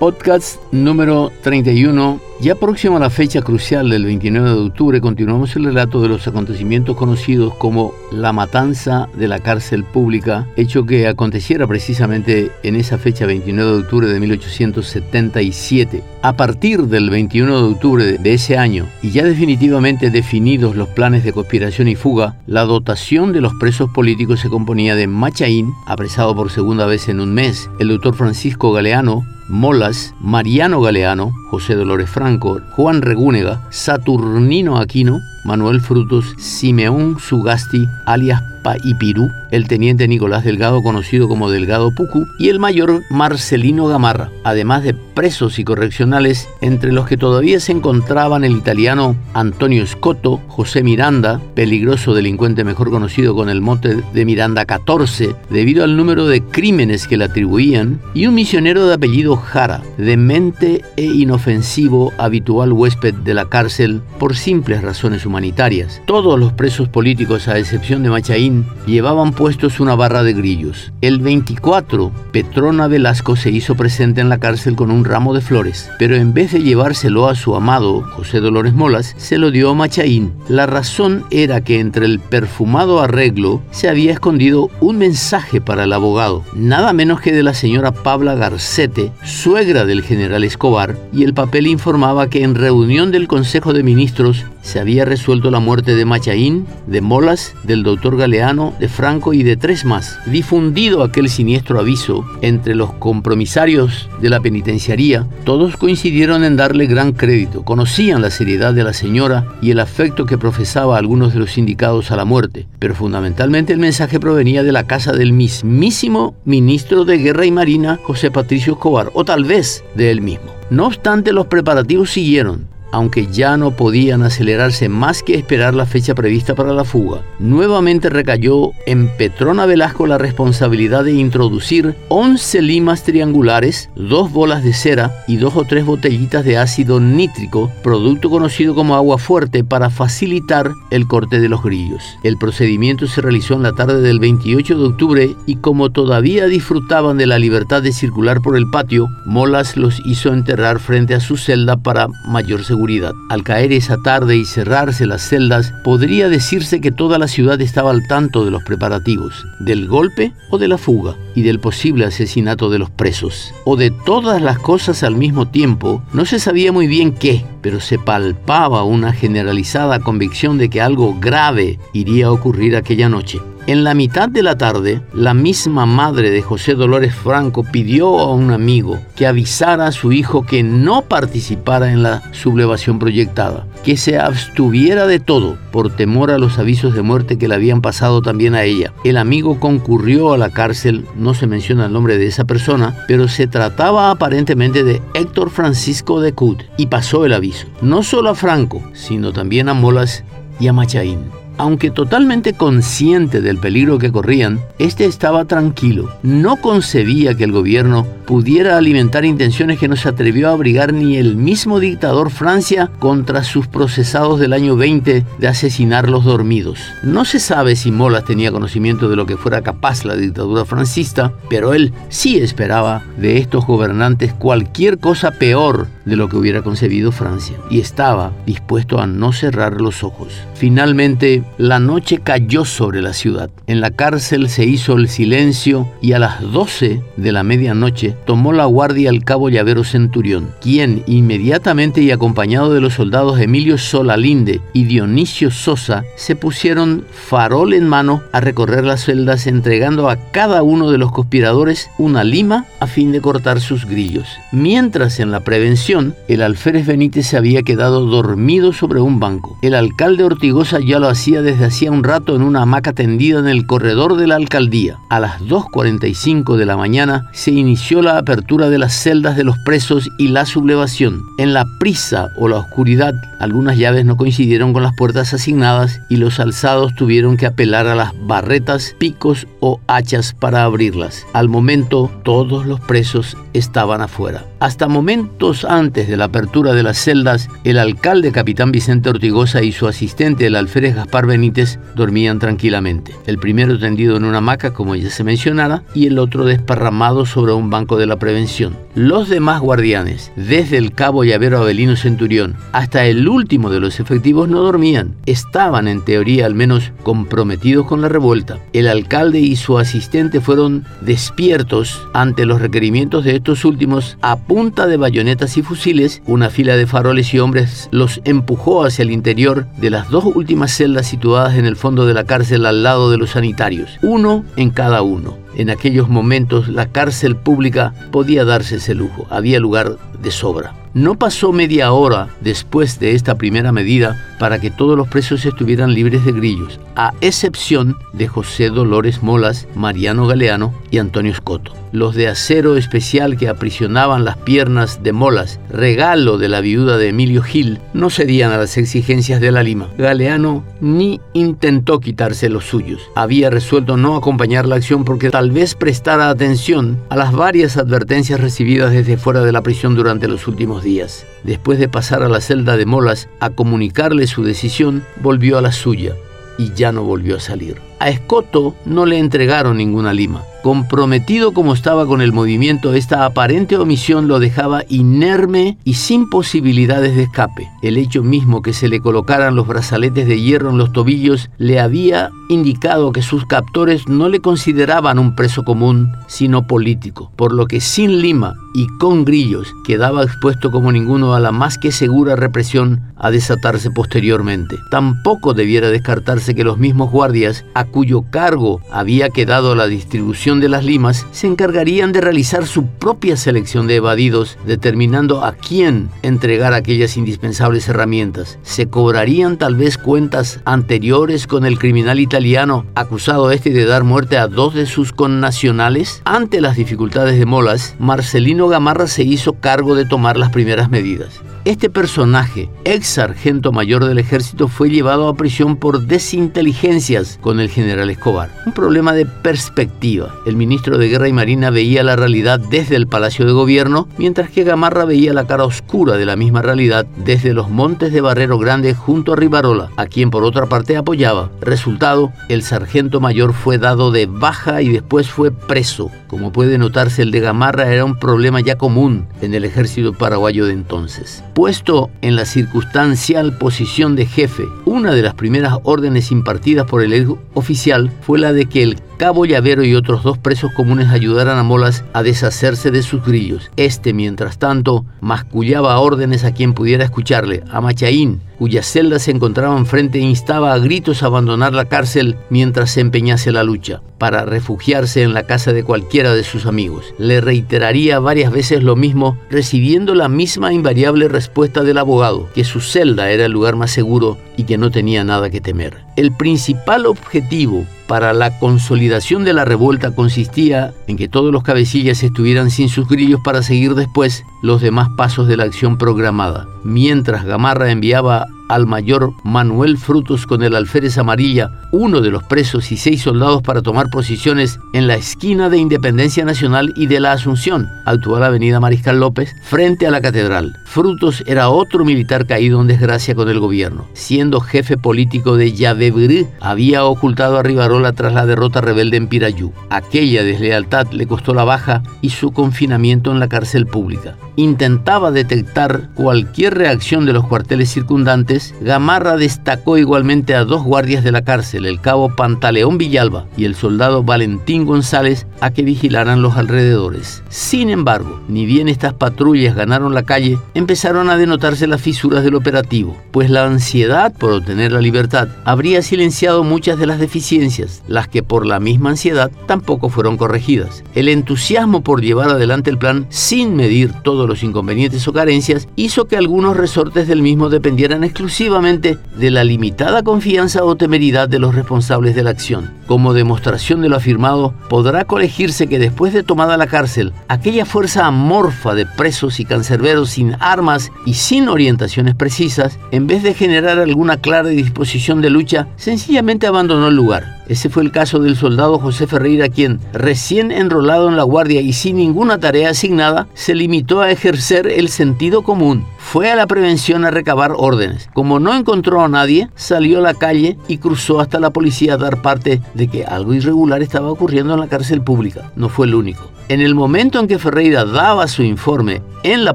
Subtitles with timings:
[0.00, 2.20] Podcast número 31.
[2.40, 6.26] Ya próximo a la fecha crucial del 29 de octubre, continuamos el relato de los
[6.26, 12.96] acontecimientos conocidos como la matanza de la cárcel pública, hecho que aconteciera precisamente en esa
[12.96, 16.02] fecha 29 de octubre de 1877.
[16.22, 21.24] A partir del 21 de octubre de ese año, y ya definitivamente definidos los planes
[21.24, 26.34] de conspiración y fuga, la dotación de los presos políticos se componía de Machaín, apresado
[26.34, 32.08] por segunda vez en un mes, el doctor Francisco Galeano, Molas, Mariano Galeano, José Dolores
[32.08, 40.82] Franco, Juan Regúnega, Saturnino Aquino, Manuel Frutos, Simeón Sugasti, alias Paipirú, el teniente Nicolás Delgado,
[40.82, 46.92] conocido como Delgado Pucu, y el mayor Marcelino Gamarra, además de presos y correccionales, entre
[46.92, 53.34] los que todavía se encontraban el italiano Antonio Scotto, José Miranda, peligroso delincuente mejor conocido
[53.34, 58.26] con el mote de Miranda 14, debido al número de crímenes que le atribuían, y
[58.26, 64.82] un misionero de apellido Jara, demente e inofensivo, habitual huésped de la cárcel por simples
[64.82, 66.02] razones humanitarias.
[66.06, 70.92] Todos los presos políticos, a excepción de Machaín, llevaban puestos una barra de grillos.
[71.00, 75.88] El 24, Petrona Velasco se hizo presente en la cárcel con un ramo de flores,
[76.00, 79.74] pero en vez de llevárselo a su amado, José Dolores Molas, se lo dio a
[79.74, 80.32] Machaín.
[80.48, 85.92] La razón era que entre el perfumado arreglo se había escondido un mensaje para el
[85.92, 91.34] abogado, nada menos que de la señora Pabla Garcete, suegra del general Escobar, y el
[91.34, 96.04] papel informaba que en reunión del Consejo de Ministros se había resuelto la muerte de
[96.04, 100.18] Machaín, de Molas, del doctor Galeano, de Franco y de tres más.
[100.26, 107.12] Difundido aquel siniestro aviso entre los compromisarios de la penitenciaría, todos coincidieron en darle gran
[107.12, 111.40] crédito, conocían la seriedad de la señora y el afecto que profesaba a algunos de
[111.40, 116.34] los indicados a la muerte, pero fundamentalmente el mensaje provenía de la casa del mismísimo
[116.44, 120.52] ministro de Guerra y Marina, José Patricio Escobar, o tal vez de él mismo.
[120.70, 126.14] No obstante, los preparativos siguieron aunque ya no podían acelerarse más que esperar la fecha
[126.14, 127.22] prevista para la fuga.
[127.38, 134.72] Nuevamente recayó en Petrona Velasco la responsabilidad de introducir 11 limas triangulares, dos bolas de
[134.72, 139.90] cera y dos o tres botellitas de ácido nítrico, producto conocido como agua fuerte, para
[139.90, 142.02] facilitar el corte de los grillos.
[142.24, 147.18] El procedimiento se realizó en la tarde del 28 de octubre y como todavía disfrutaban
[147.18, 151.36] de la libertad de circular por el patio, Molas los hizo enterrar frente a su
[151.36, 152.79] celda para mayor seguridad
[153.28, 157.90] al caer esa tarde y cerrarse las celdas, podría decirse que toda la ciudad estaba
[157.90, 162.70] al tanto de los preparativos, del golpe o de la fuga, y del posible asesinato
[162.70, 163.52] de los presos.
[163.64, 167.80] O de todas las cosas al mismo tiempo, no se sabía muy bien qué, pero
[167.80, 173.40] se palpaba una generalizada convicción de que algo grave iría a ocurrir aquella noche.
[173.66, 178.32] En la mitad de la tarde, la misma madre de José Dolores Franco pidió a
[178.32, 183.96] un amigo que avisara a su hijo que no participara en la sublevación proyectada, que
[183.96, 188.22] se abstuviera de todo por temor a los avisos de muerte que le habían pasado
[188.22, 188.92] también a ella.
[189.04, 193.28] El amigo concurrió a la cárcel, no se menciona el nombre de esa persona, pero
[193.28, 198.34] se trataba aparentemente de Héctor Francisco de Cut y pasó el aviso, no solo a
[198.34, 200.24] Franco, sino también a Molas
[200.58, 201.39] y a Machaín.
[201.60, 206.10] Aunque totalmente consciente del peligro que corrían, este estaba tranquilo.
[206.22, 211.18] No concebía que el gobierno pudiera alimentar intenciones que no se atrevió a abrigar ni
[211.18, 216.78] el mismo dictador Francia contra sus procesados del año 20 de asesinar los dormidos.
[217.02, 221.34] No se sabe si Molas tenía conocimiento de lo que fuera capaz la dictadura francista,
[221.50, 227.12] pero él sí esperaba de estos gobernantes cualquier cosa peor de lo que hubiera concebido
[227.12, 230.32] Francia y estaba dispuesto a no cerrar los ojos.
[230.54, 233.50] Finalmente, la noche cayó sobre la ciudad.
[233.66, 238.52] En la cárcel se hizo el silencio y a las 12 de la medianoche tomó
[238.52, 244.60] la guardia el cabo Llavero Centurión, quien inmediatamente y acompañado de los soldados Emilio Solalinde
[244.72, 250.62] y Dionisio Sosa se pusieron farol en mano a recorrer las celdas entregando a cada
[250.62, 254.28] uno de los conspiradores una lima a fin de cortar sus grillos.
[254.52, 259.58] Mientras en la prevención, el alférez Benítez se había quedado dormido sobre un banco.
[259.62, 263.48] El alcalde Ortigosa ya lo hacía desde hacía un rato en una hamaca tendida en
[263.48, 264.98] el corredor de la alcaldía.
[265.08, 269.58] A las 2.45 de la mañana se inició la apertura de las celdas de los
[269.58, 271.22] presos y la sublevación.
[271.38, 276.16] En la prisa o la oscuridad, algunas llaves no coincidieron con las puertas asignadas y
[276.16, 281.26] los alzados tuvieron que apelar a las barretas, picos o hachas para abrirlas.
[281.32, 284.44] Al momento, todos los presos estaban afuera.
[284.58, 289.72] Hasta momentos antes de la apertura de las celdas, el alcalde capitán Vicente Ortigosa y
[289.72, 293.14] su asistente, el alférez Gaspar Benítez, dormían tranquilamente.
[293.26, 297.52] El primero tendido en una hamaca, como ya se mencionara, y el otro desparramado sobre
[297.52, 298.76] un banco de la prevención.
[298.94, 304.48] Los demás guardianes, desde el cabo llavero Abelino Centurión hasta el último de los efectivos,
[304.48, 305.14] no dormían.
[305.26, 308.58] Estaban, en teoría al menos, comprometidos con la revuelta.
[308.72, 314.86] El alcalde y su asistente fueron despiertos ante los requerimientos de estos últimos a punta
[314.86, 316.22] de bayonetas y fusiles.
[316.26, 320.72] Una fila de faroles y hombres los empujó hacia el interior de las dos últimas
[320.72, 324.70] celdas situadas en el fondo de la cárcel al lado de los sanitarios, uno en
[324.70, 325.38] cada uno.
[325.56, 330.79] En aquellos momentos la cárcel pública podía darse ese lujo, había lugar de sobra.
[330.92, 335.94] No pasó media hora después de esta primera medida para que todos los presos estuvieran
[335.94, 341.74] libres de grillos, a excepción de José Dolores Molas, Mariano Galeano y Antonio Escoto.
[341.92, 347.08] Los de acero especial que aprisionaban las piernas de Molas, regalo de la viuda de
[347.08, 349.88] Emilio Gil, no cedían a las exigencias de la Lima.
[349.98, 353.02] Galeano ni intentó quitarse los suyos.
[353.14, 358.40] Había resuelto no acompañar la acción porque tal vez prestara atención a las varias advertencias
[358.40, 361.26] recibidas desde fuera de la prisión durante los últimos días.
[361.44, 365.72] Después de pasar a la celda de Molas a comunicarle su decisión, volvió a la
[365.72, 366.14] suya
[366.58, 367.89] y ya no volvió a salir.
[368.00, 370.42] A Escoto no le entregaron ninguna lima.
[370.62, 377.16] Comprometido como estaba con el movimiento, esta aparente omisión lo dejaba inerme y sin posibilidades
[377.16, 377.70] de escape.
[377.82, 381.80] El hecho mismo que se le colocaran los brazaletes de hierro en los tobillos le
[381.80, 387.66] había indicado que sus captores no le consideraban un preso común, sino político, por lo
[387.66, 392.36] que sin lima y con grillos quedaba expuesto como ninguno a la más que segura
[392.36, 394.76] represión a desatarse posteriormente.
[394.90, 400.84] Tampoco debiera descartarse que los mismos guardias, cuyo cargo había quedado la distribución de las
[400.84, 407.16] limas se encargarían de realizar su propia selección de evadidos, determinando a quién entregar aquellas
[407.16, 408.58] indispensables herramientas.
[408.62, 414.38] Se cobrarían tal vez cuentas anteriores con el criminal italiano acusado este de dar muerte
[414.38, 416.22] a dos de sus connacionales.
[416.24, 421.40] Ante las dificultades de Molas, Marcelino Gamarra se hizo cargo de tomar las primeras medidas.
[421.66, 427.68] Este personaje, ex sargento mayor del ejército, fue llevado a prisión por desinteligencias con el
[427.68, 428.48] general Escobar.
[428.64, 430.34] Un problema de perspectiva.
[430.46, 434.48] El ministro de Guerra y Marina veía la realidad desde el Palacio de Gobierno, mientras
[434.48, 438.56] que Gamarra veía la cara oscura de la misma realidad desde los montes de Barrero
[438.56, 441.50] Grande junto a Rivarola, a quien por otra parte apoyaba.
[441.60, 446.10] Resultado, el sargento mayor fue dado de baja y después fue preso.
[446.26, 450.64] Como puede notarse, el de Gamarra era un problema ya común en el ejército paraguayo
[450.64, 451.44] de entonces.
[451.60, 457.36] Puesto en la circunstancial posición de jefe, una de las primeras órdenes impartidas por el
[457.52, 461.62] oficial fue la de que el cabo Llavero y otros dos presos comunes ayudaran a
[461.62, 463.70] Molas a deshacerse de sus grillos.
[463.76, 469.76] Este, mientras tanto, mascullaba órdenes a quien pudiera escucharle, a Machaín, cuya celda se encontraba
[469.76, 474.46] enfrente e instaba a gritos a abandonar la cárcel mientras se empeñase la lucha, para
[474.46, 477.12] refugiarse en la casa de cualquiera de sus amigos.
[477.18, 482.80] Le reiteraría varias veces lo mismo, recibiendo la misma invariable respuesta del abogado, que su
[482.80, 485.98] celda era el lugar más seguro y que no tenía nada que temer.
[486.16, 492.24] El principal objetivo para la consolidación de la revuelta consistía en que todos los cabecillas
[492.24, 496.66] estuvieran sin sus grillos para seguir después los demás pasos de la acción programada.
[496.82, 502.92] Mientras Gamarra enviaba al mayor Manuel Frutos con el alférez amarilla, uno de los presos
[502.92, 507.32] y seis soldados para tomar posiciones en la esquina de Independencia Nacional y de la
[507.32, 510.72] Asunción, actual Avenida Mariscal López, frente a la catedral.
[510.86, 514.06] Frutos era otro militar caído en desgracia con el gobierno.
[514.12, 519.72] Siendo jefe político de Yavebrú, había ocultado a Rivarola tras la derrota rebelde en Pirayú.
[519.90, 524.36] Aquella deslealtad le costó la baja y su confinamiento en la cárcel pública.
[524.54, 531.32] Intentaba detectar cualquier reacción de los cuarteles circundantes Gamarra destacó igualmente a dos guardias de
[531.32, 536.56] la cárcel, el cabo Pantaleón Villalba y el soldado Valentín González, a que vigilaran los
[536.56, 537.42] alrededores.
[537.48, 542.54] Sin embargo, ni bien estas patrullas ganaron la calle, empezaron a denotarse las fisuras del
[542.54, 548.28] operativo, pues la ansiedad por obtener la libertad habría silenciado muchas de las deficiencias, las
[548.28, 551.02] que por la misma ansiedad tampoco fueron corregidas.
[551.14, 556.26] El entusiasmo por llevar adelante el plan sin medir todos los inconvenientes o carencias hizo
[556.26, 561.60] que algunos resortes del mismo dependieran exclusivamente exclusivamente de la limitada confianza o temeridad de
[561.60, 562.90] los responsables de la acción.
[563.06, 568.26] Como demostración de lo afirmado, podrá colegirse que después de tomada la cárcel, aquella fuerza
[568.26, 574.00] amorfa de presos y cancerberos sin armas y sin orientaciones precisas, en vez de generar
[574.00, 578.98] alguna clara disposición de lucha, sencillamente abandonó el lugar ese fue el caso del soldado
[578.98, 584.20] José Ferreira, quien, recién enrolado en la guardia y sin ninguna tarea asignada, se limitó
[584.20, 586.04] a ejercer el sentido común.
[586.30, 588.30] Fue a la prevención a recabar órdenes.
[588.32, 592.18] Como no encontró a nadie, salió a la calle y cruzó hasta la policía a
[592.18, 595.72] dar parte de que algo irregular estaba ocurriendo en la cárcel pública.
[595.74, 596.48] No fue el único.
[596.68, 599.74] En el momento en que Ferreira daba su informe en la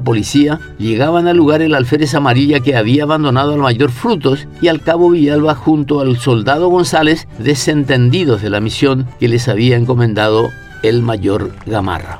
[0.00, 4.80] policía, llegaban al lugar el alférez amarilla que había abandonado al mayor Frutos y al
[4.80, 10.48] cabo Villalba junto al soldado González, desentendidos de la misión que les había encomendado
[10.82, 12.18] el mayor Gamarra.